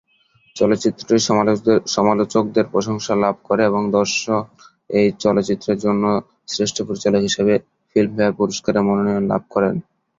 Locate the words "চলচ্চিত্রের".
5.23-5.77